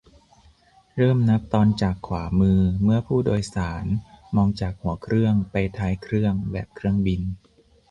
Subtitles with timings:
[0.95, 3.85] -เริ่มนับตอนจากขวามือเมื่อผู้โดยสาร
[4.35, 7.21] มองจากหัวเครื่องไปท้ายเครื่อง แบบเครื่องบิน